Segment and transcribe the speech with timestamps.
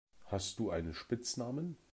[0.25, 1.77] Hast du einen Spitznamen?